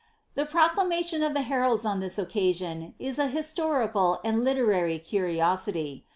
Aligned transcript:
The 0.33 0.47
proclamation 0.47 1.21
of 1.21 1.35
the 1.35 1.43
heralds 1.43 1.85
on 1.85 1.99
this 1.99 2.17
occasion 2.17 2.95
is 2.97 3.19
an 3.19 3.29
historical 3.29 4.19
and 4.23 4.43
literary 4.43 4.97
curiossity. 4.97 6.01